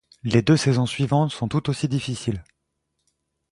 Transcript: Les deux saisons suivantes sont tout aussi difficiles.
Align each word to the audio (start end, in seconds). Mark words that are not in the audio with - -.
Les 0.23 0.41
deux 0.41 0.57
saisons 0.57 0.87
suivantes 0.87 1.31
sont 1.31 1.47
tout 1.47 1.69
aussi 1.69 1.87
difficiles. 1.87 2.43